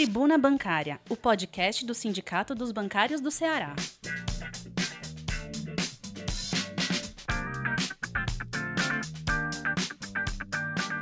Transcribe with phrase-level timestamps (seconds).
[0.00, 3.76] Tribuna Bancária, o podcast do Sindicato dos Bancários do Ceará.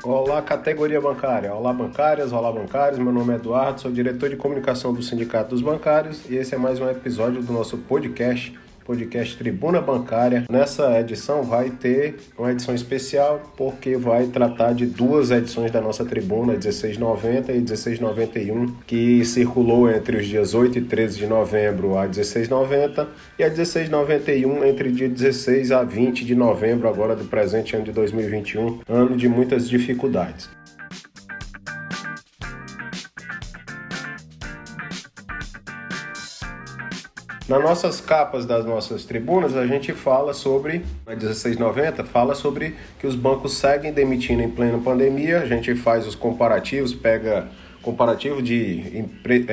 [0.02, 1.54] Olá, categoria bancária.
[1.54, 2.98] Olá, bancárias, olá, bancários.
[2.98, 6.58] Meu nome é Eduardo, sou diretor de comunicação do Sindicato dos Bancários e esse é
[6.58, 8.58] mais um episódio do nosso podcast
[8.88, 10.46] podcast Tribuna Bancária.
[10.50, 16.06] Nessa edição vai ter uma edição especial porque vai tratar de duas edições da nossa
[16.06, 22.04] tribuna, 1690 e 1691, que circulou entre os dias 8 e 13 de novembro a
[22.04, 23.06] 1690
[23.38, 27.92] e a 1691 entre dia 16 a 20 de novembro agora do presente ano de
[27.92, 30.48] 2021, ano de muitas dificuldades.
[37.48, 43.06] Nas nossas capas das nossas tribunas, a gente fala sobre, a 1690, fala sobre que
[43.06, 47.48] os bancos seguem demitindo em plena pandemia, a gente faz os comparativos, pega
[47.80, 49.02] comparativo de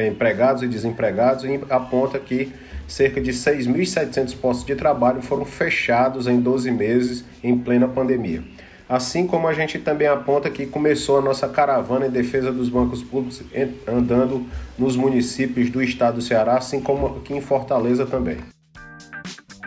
[0.09, 2.51] empregados e desempregados e aponta que
[2.85, 8.43] cerca de 6.700 postos de trabalho foram fechados em 12 meses em plena pandemia.
[8.87, 13.01] Assim como a gente também aponta que começou a nossa caravana em defesa dos bancos
[13.01, 13.41] públicos
[13.87, 14.45] andando
[14.77, 18.37] nos municípios do estado do Ceará, assim como aqui em Fortaleza também.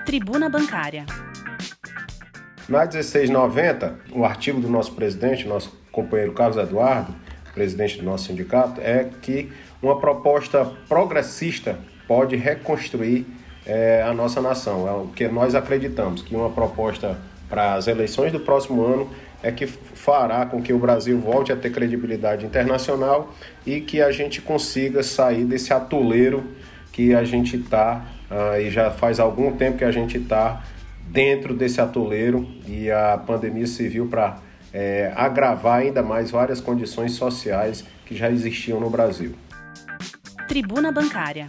[0.07, 1.05] Tribuna Bancária.
[2.69, 7.15] Na 1690, o artigo do nosso presidente, nosso companheiro Carlos Eduardo,
[7.55, 9.51] presidente do nosso sindicato, é que
[9.83, 13.27] uma proposta progressista pode reconstruir
[13.67, 14.87] é, a nossa nação.
[14.87, 19.11] É o que nós acreditamos, que uma proposta para as eleições do próximo ano
[19.43, 23.33] é que fará com que o Brasil volte a ter credibilidade internacional
[23.65, 26.45] e que a gente consiga sair desse atoleiro
[26.93, 30.65] que a gente está, uh, e já faz algum tempo que a gente está
[31.07, 34.39] dentro desse atoleiro e a pandemia serviu para
[34.73, 39.35] é, agravar ainda mais várias condições sociais que já existiam no Brasil.
[40.47, 41.49] Tribuna Bancária.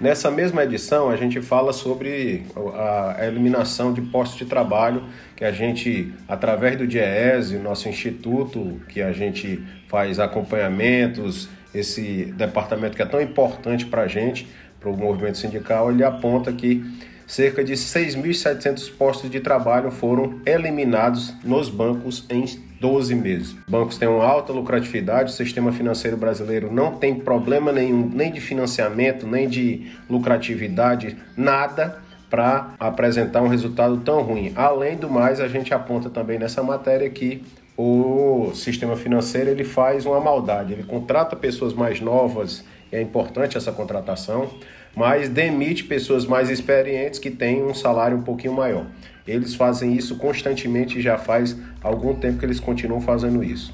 [0.00, 5.04] Nessa mesma edição, a gente fala sobre a eliminação de postos de trabalho
[5.36, 12.96] que a gente, através do DIEESE, nosso instituto, que a gente faz acompanhamentos, esse departamento
[12.96, 14.48] que é tão importante para a gente,
[14.80, 16.82] para o movimento sindical, ele aponta que
[17.30, 22.44] cerca de 6.700 postos de trabalho foram eliminados nos bancos em
[22.80, 23.56] 12 meses.
[23.68, 28.40] Bancos têm uma alta lucratividade, o sistema financeiro brasileiro não tem problema nenhum, nem de
[28.40, 34.52] financiamento, nem de lucratividade, nada para apresentar um resultado tão ruim.
[34.56, 37.44] Além do mais, a gente aponta também nessa matéria que
[37.76, 43.70] o sistema financeiro ele faz uma maldade, ele contrata pessoas mais novas, é importante essa
[43.70, 44.50] contratação,
[44.94, 48.86] mas demite pessoas mais experientes que têm um salário um pouquinho maior.
[49.26, 53.72] Eles fazem isso constantemente e já faz algum tempo que eles continuam fazendo isso.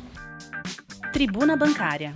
[1.13, 2.13] Tribuna Bancária.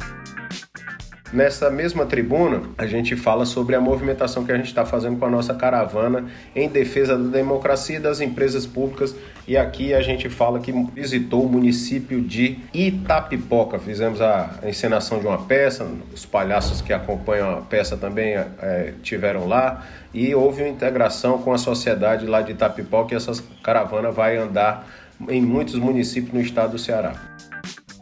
[1.33, 5.27] Nessa mesma tribuna, a gente fala sobre a movimentação que a gente está fazendo com
[5.27, 6.27] a nossa caravana
[6.57, 9.15] em defesa da democracia e das empresas públicas.
[9.47, 13.79] E aqui a gente fala que visitou o município de Itapipoca.
[13.79, 19.47] Fizemos a encenação de uma peça, os palhaços que acompanham a peça também é, tiveram
[19.47, 19.87] lá.
[20.13, 23.33] E houve uma integração com a sociedade lá de Itapipoca e essa
[23.63, 24.85] caravana vai andar
[25.29, 27.15] em muitos municípios no estado do Ceará.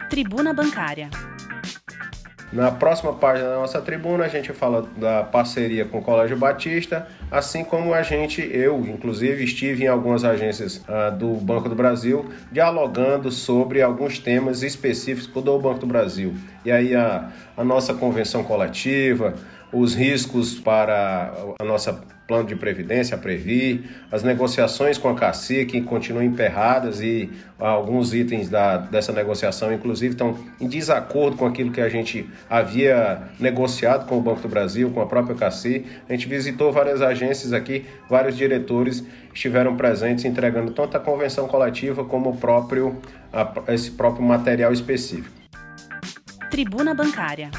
[0.08, 1.10] Tribuna Bancária.
[2.50, 7.06] Na próxima página da nossa tribuna, a gente fala da parceria com o Colégio Batista,
[7.30, 12.24] assim como a gente, eu, inclusive, estive em algumas agências uh, do Banco do Brasil,
[12.50, 16.34] dialogando sobre alguns temas específicos do Banco do Brasil.
[16.64, 19.34] E aí a, a nossa convenção coletiva,
[19.72, 25.80] os riscos para a nossa plano de previdência, a Previ, as negociações com a Cacique
[25.80, 31.80] continuam emperradas e alguns itens da, dessa negociação, inclusive, estão em desacordo com aquilo que
[31.80, 35.86] a gente havia negociado com o Banco do Brasil, com a própria Cacique.
[36.06, 39.02] A gente visitou várias agências aqui, vários diretores
[39.32, 43.00] estiveram presentes entregando tanto a convenção coletiva como o próprio,
[43.32, 45.34] a, esse próprio material específico.
[46.50, 47.50] Tribuna Bancária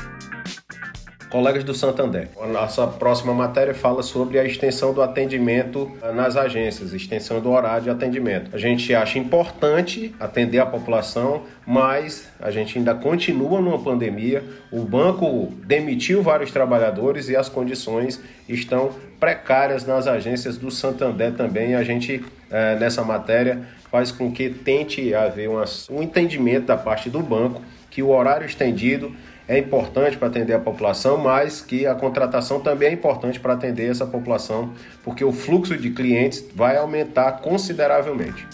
[1.30, 2.28] colegas do Santander.
[2.42, 7.84] A nossa próxima matéria fala sobre a extensão do atendimento nas agências, extensão do horário
[7.84, 8.50] de atendimento.
[8.54, 14.44] A gente acha importante atender a população, mas a gente ainda continua numa pandemia.
[14.72, 21.76] O banco demitiu vários trabalhadores e as condições estão precárias nas agências do Santander também.
[21.76, 23.62] A gente, é, nessa matéria,
[23.92, 29.12] faz com que tente haver um entendimento da parte do banco que o horário estendido
[29.50, 33.90] é importante para atender a população, mas que a contratação também é importante para atender
[33.90, 34.72] essa população,
[35.04, 38.48] porque o fluxo de clientes vai aumentar consideravelmente.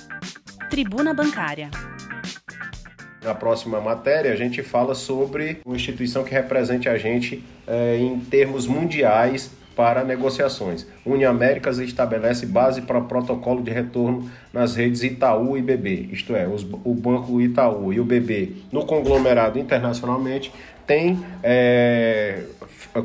[0.70, 1.70] Tribuna Bancária.
[3.22, 8.18] Na próxima matéria, a gente fala sobre uma instituição que represente a gente é, em
[8.20, 10.88] termos mundiais para negociações.
[11.06, 16.64] Uniaméricas estabelece base para protocolo de retorno nas redes Itaú e BB, isto é, os,
[16.64, 20.52] o Banco Itaú e o BB no conglomerado internacionalmente
[20.86, 22.44] tem é,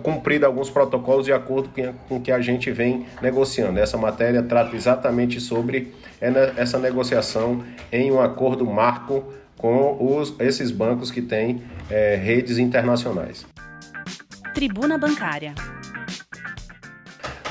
[0.03, 1.71] cumprido alguns protocolos de acordo
[2.09, 3.79] com o que a gente vem negociando.
[3.79, 5.95] Essa matéria trata exatamente sobre
[6.57, 9.25] essa negociação em um acordo marco
[9.57, 13.47] com os, esses bancos que têm é, redes internacionais.
[14.55, 15.55] Tribuna Bancária.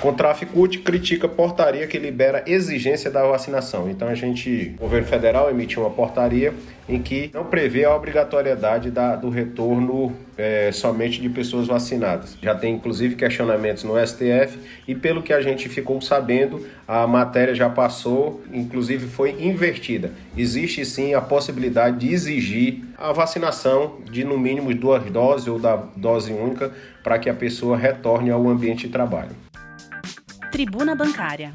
[0.01, 3.89] Contraficute critica portaria que libera exigência da vacinação.
[3.89, 6.53] Então a gente, o governo federal emitiu uma portaria
[6.87, 12.37] em que não prevê a obrigatoriedade da, do retorno é, somente de pessoas vacinadas.
[12.41, 14.57] Já tem inclusive questionamentos no STF
[14.87, 20.11] e pelo que a gente ficou sabendo, a matéria já passou, inclusive foi invertida.
[20.37, 25.75] Existe sim a possibilidade de exigir a vacinação de no mínimo duas doses ou da
[25.75, 26.71] dose única
[27.03, 29.48] para que a pessoa retorne ao ambiente de trabalho.
[30.51, 31.51] Tribuna Bancária.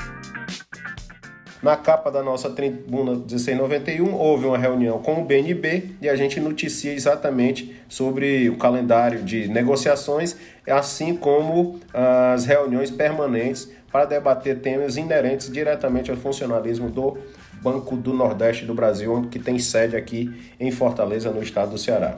[1.61, 6.39] Na capa da nossa tribuna 1691, houve uma reunião com o BNB e a gente
[6.39, 10.35] noticia exatamente sobre o calendário de negociações,
[10.67, 17.17] assim como as reuniões permanentes para debater temas inerentes diretamente ao funcionalismo do
[17.61, 22.17] Banco do Nordeste do Brasil, que tem sede aqui em Fortaleza, no estado do Ceará.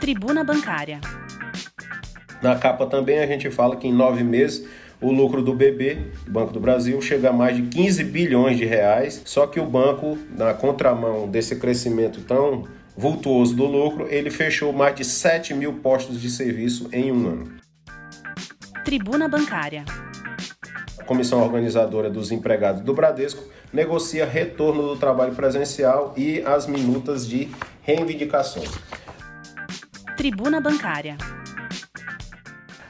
[0.00, 1.00] Tribuna Bancária.
[2.42, 4.66] Na capa também a gente fala que em nove meses
[5.00, 5.98] o lucro do BB,
[6.28, 10.18] Banco do Brasil, chega a mais de 15 bilhões de reais, só que o banco,
[10.36, 12.64] na contramão desse crescimento tão
[12.96, 17.56] vultuoso do lucro, ele fechou mais de 7 mil postos de serviço em um ano.
[18.84, 19.84] Tribuna Bancária.
[20.98, 27.26] A comissão organizadora dos empregados do Bradesco negocia retorno do trabalho presencial e as minutas
[27.26, 27.48] de
[27.82, 28.70] reivindicações.
[30.16, 31.16] Tribuna Bancária.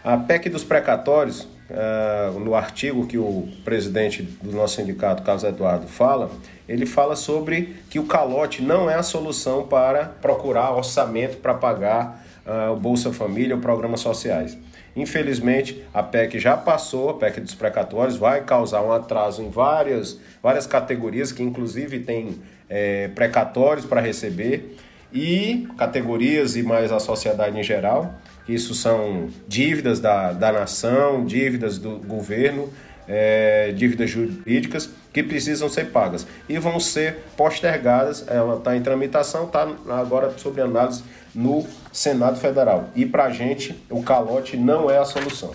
[0.05, 5.87] A PEC dos precatórios uh, no artigo que o presidente do nosso sindicato, Carlos Eduardo,
[5.87, 6.31] fala,
[6.69, 12.25] ele fala sobre que o calote não é a solução para procurar orçamento para pagar
[12.47, 14.57] uh, o Bolsa Família ou programas sociais.
[14.95, 20.19] Infelizmente, a PEC já passou, a PEC dos precatórios vai causar um atraso em várias,
[20.43, 24.77] várias categorias que inclusive tem é, precatórios para receber
[25.13, 28.15] e categorias e mais a sociedade em geral.
[28.49, 32.73] Isso são dívidas da, da nação, dívidas do governo,
[33.09, 38.27] é, dívidas jurídicas que precisam ser pagas e vão ser postergadas.
[38.29, 41.03] Ela está em tramitação, está agora sob análise
[41.35, 42.91] no Senado Federal.
[42.95, 45.53] E para a gente, o calote não é a solução.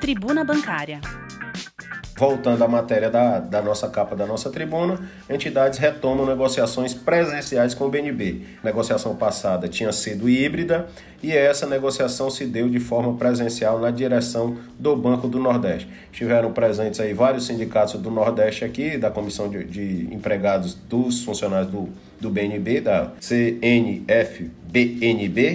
[0.00, 1.00] Tribuna Bancária.
[2.18, 4.98] Voltando à matéria da, da nossa capa da nossa tribuna,
[5.30, 8.42] entidades retomam negociações presenciais com o BNB.
[8.64, 10.88] Negociação passada tinha sido híbrida
[11.22, 15.88] e essa negociação se deu de forma presencial na direção do Banco do Nordeste.
[16.10, 21.70] Estiveram presentes aí vários sindicatos do Nordeste aqui, da Comissão de, de Empregados dos funcionários
[21.70, 21.88] do
[22.20, 24.08] do BNB, da CNFBNB,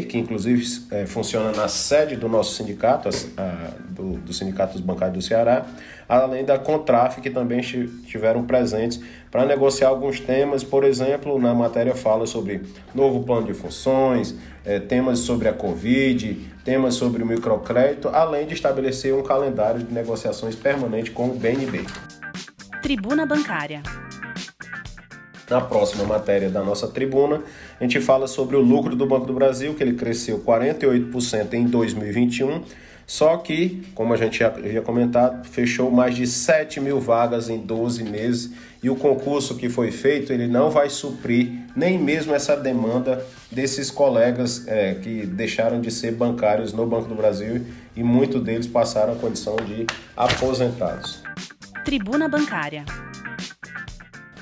[0.03, 5.17] que inclusive é, funciona na sede do nosso sindicato, a, do, do Sindicato dos Bancários
[5.17, 5.65] do Ceará,
[6.07, 11.95] além da Contraf, que também estiveram presentes para negociar alguns temas, por exemplo, na matéria
[11.95, 12.61] fala sobre
[12.93, 18.53] novo plano de funções, é, temas sobre a Covid, temas sobre o microcrédito, além de
[18.53, 21.83] estabelecer um calendário de negociações permanente com o BNB.
[22.81, 23.81] Tribuna Bancária.
[25.53, 27.43] Na próxima matéria da nossa tribuna,
[27.79, 31.67] a gente fala sobre o lucro do Banco do Brasil, que ele cresceu 48% em
[31.67, 32.63] 2021
[33.05, 37.59] só que, como a gente já havia comentado, fechou mais de 7 mil vagas em
[37.59, 42.55] 12 meses e o concurso que foi feito ele não vai suprir nem mesmo essa
[42.55, 48.41] demanda desses colegas é, que deixaram de ser bancários no Banco do Brasil e muitos
[48.41, 51.21] deles passaram a condição de aposentados.
[51.83, 52.85] Tribuna Bancária.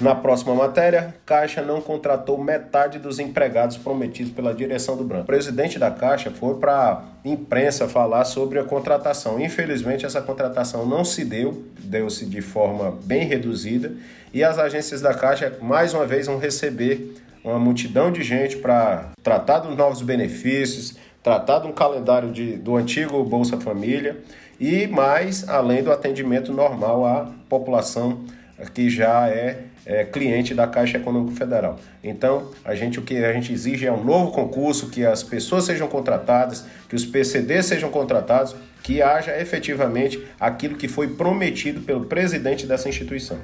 [0.01, 5.25] Na próxima matéria, Caixa não contratou metade dos empregados prometidos pela direção do Branco.
[5.25, 9.39] O presidente da Caixa foi para a imprensa falar sobre a contratação.
[9.39, 13.91] Infelizmente, essa contratação não se deu, deu-se de forma bem reduzida,
[14.33, 19.11] e as agências da Caixa, mais uma vez, vão receber uma multidão de gente para
[19.21, 24.17] tratar dos novos benefícios, tratar de um calendário de, do antigo Bolsa Família
[24.59, 28.21] e mais, além do atendimento normal à população
[28.69, 31.79] que já é é, cliente da Caixa Econômica Federal.
[32.03, 35.65] Então, a gente o que a gente exige é um novo concurso, que as pessoas
[35.65, 42.05] sejam contratadas, que os PCDs sejam contratados, que haja efetivamente aquilo que foi prometido pelo
[42.05, 43.37] presidente dessa instituição.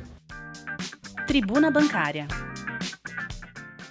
[1.25, 2.27] Tribuna Bancária.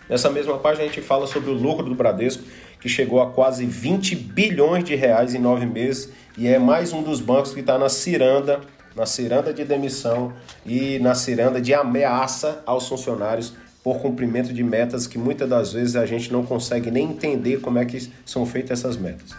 [0.09, 2.45] Nessa mesma página a gente fala sobre o lucro do Bradesco,
[2.81, 7.03] que chegou a quase 20 bilhões de reais em nove meses e é mais um
[7.03, 8.61] dos bancos que está na ciranda
[8.97, 10.33] na ciranda de demissão
[10.65, 13.53] e na ciranda de ameaça aos funcionários
[13.85, 17.79] por cumprimento de metas que muitas das vezes a gente não consegue nem entender como
[17.79, 19.31] é que são feitas essas metas.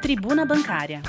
[0.00, 1.02] Tribuna Bancária.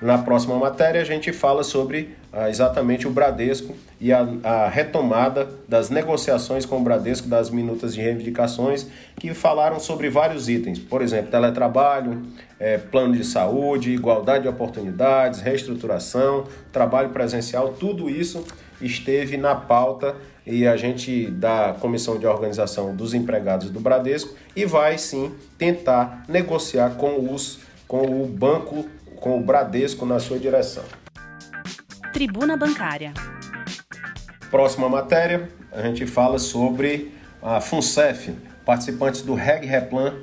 [0.00, 5.48] Na próxima matéria, a gente fala sobre ah, exatamente o Bradesco e a, a, retomada
[5.66, 8.86] das negociações com o Bradesco das minutas de reivindicações,
[9.18, 12.22] que falaram sobre vários itens, por exemplo, teletrabalho,
[12.60, 18.44] é, plano de saúde, igualdade de oportunidades, reestruturação, trabalho presencial, tudo isso
[18.80, 20.14] esteve na pauta
[20.46, 26.24] e a gente da Comissão de Organização dos Empregados do Bradesco e vai sim tentar
[26.28, 28.84] negociar com os com o banco
[29.20, 30.84] com o Bradesco na sua direção.
[32.12, 33.12] Tribuna Bancária.
[34.50, 38.34] Próxima matéria, a gente fala sobre a FUNCEF.
[38.64, 40.14] Participantes do REG Replan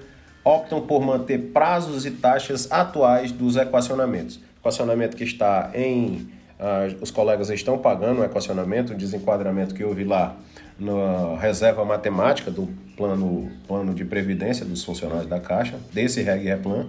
[0.43, 4.39] optam por manter prazos e taxas atuais dos equacionamentos.
[4.59, 6.29] Equacionamento que está em.
[6.57, 10.37] Uh, os colegas estão pagando o equacionamento, o desenquadramento que houve lá
[10.79, 16.87] na reserva matemática do plano, plano de previdência dos funcionários da Caixa, desse REG Replan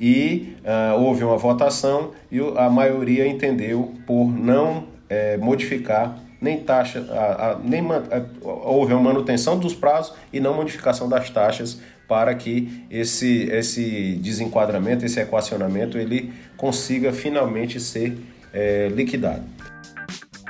[0.00, 7.04] e uh, houve uma votação e a maioria entendeu por não é, modificar nem taxa,
[7.10, 12.34] a, a, nem a, houve uma manutenção dos prazos e não modificação das taxas para
[12.34, 18.16] que esse, esse desenquadramento, esse equacionamento, ele consiga finalmente ser
[18.52, 19.42] é, liquidado.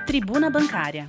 [0.06, 1.06] Tribuna Bancária.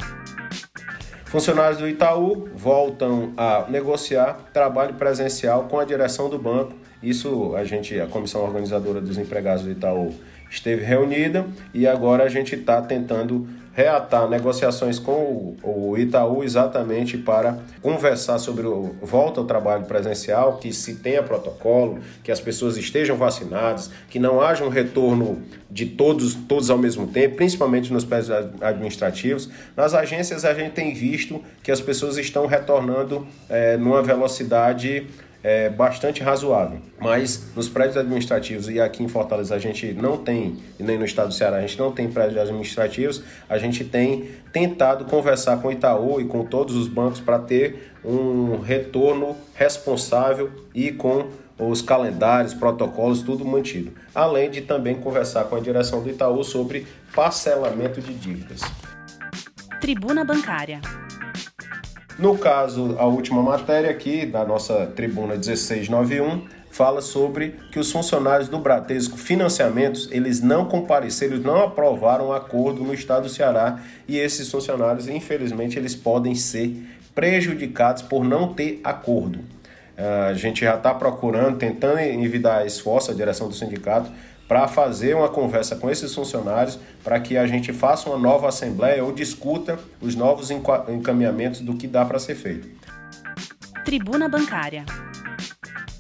[1.25, 7.63] Funcionários do Itaú voltam a negociar trabalho presencial com a direção do banco isso a
[7.63, 10.13] gente, a comissão organizadora dos empregados do Itaú
[10.49, 17.59] esteve reunida e agora a gente está tentando reatar negociações com o Itaú exatamente para
[17.81, 23.15] conversar sobre o volta ao trabalho presencial, que se tenha protocolo, que as pessoas estejam
[23.15, 25.41] vacinadas, que não haja um retorno
[25.71, 29.49] de todos, todos ao mesmo tempo, principalmente nos prédios administrativos.
[29.77, 35.07] Nas agências a gente tem visto que as pessoas estão retornando é, numa velocidade
[35.43, 36.79] é, bastante razoável.
[36.99, 41.05] Mas nos prédios administrativos, e aqui em Fortaleza a gente não tem, e nem no
[41.05, 45.69] estado do Ceará a gente não tem prédios administrativos, a gente tem tentado conversar com
[45.69, 51.27] o Itaú e com todos os bancos para ter um retorno responsável e com
[51.57, 53.91] os calendários, protocolos, tudo mantido.
[54.15, 58.61] Além de também conversar com a direção do Itaú sobre parcelamento de dívidas.
[59.81, 60.79] Tribuna Bancária.
[62.19, 68.49] No caso, a última matéria aqui da nossa tribuna 1691 fala sobre que os funcionários
[68.49, 74.17] do Bradesco Financiamentos, eles não compareceram, não aprovaram o acordo no estado do Ceará e
[74.17, 76.75] esses funcionários, infelizmente, eles podem ser
[77.15, 79.39] prejudicados por não ter acordo.
[79.97, 84.11] A gente já está procurando, tentando envidar esforço, a direção do sindicato,
[84.49, 89.05] para fazer uma conversa com esses funcionários para que a gente faça uma nova assembleia
[89.05, 92.67] ou discuta os novos encaminhamentos do que dá para ser feito.
[93.85, 94.85] Tribuna Bancária.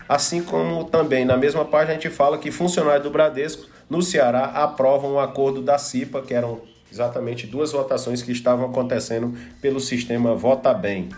[0.07, 4.45] Assim como também na mesma página a gente fala que funcionários do Bradesco no Ceará
[4.45, 10.33] aprovam o acordo da CIPA, que eram exatamente duas votações que estavam acontecendo pelo sistema
[10.33, 11.09] Vota Bem.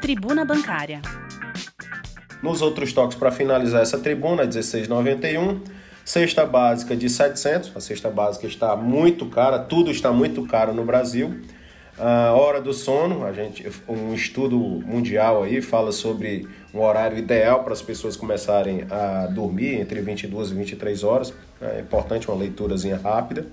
[0.00, 1.00] Tribuna Bancária.
[2.42, 8.46] Nos outros toques, para finalizar essa tribuna, 1691, cesta básica de 700, a cesta básica
[8.46, 11.40] está muito cara, tudo está muito caro no Brasil.
[11.98, 17.62] A hora do sono, a gente, um estudo mundial aí fala sobre um horário ideal
[17.62, 21.34] para as pessoas começarem a dormir entre 22 e 23 horas.
[21.60, 23.46] É importante uma leiturazinha rápida.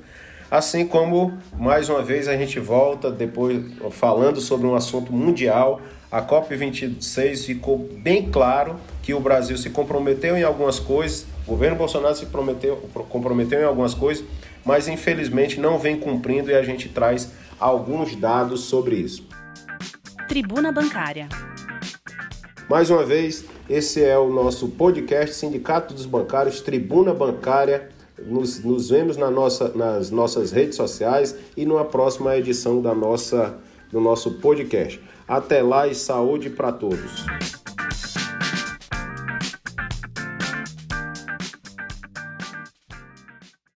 [0.50, 5.80] Assim como, mais uma vez, a gente volta depois falando sobre um assunto mundial.
[6.12, 11.76] A COP26 ficou bem claro que o Brasil se comprometeu em algumas coisas, o governo
[11.76, 12.78] Bolsonaro se prometeu,
[13.10, 14.24] comprometeu em algumas coisas,
[14.64, 19.28] mas infelizmente não vem cumprindo e a gente traz alguns dados sobre isso.
[20.28, 21.28] Tribuna Bancária.
[22.70, 27.90] Mais uma vez, esse é o nosso podcast Sindicato dos Bancários, Tribuna Bancária.
[28.28, 33.58] Nos, nos vemos na nossa, nas nossas redes sociais e numa próxima edição da nossa,
[33.92, 35.02] do nosso podcast.
[35.28, 37.26] Até lá e saúde para todos.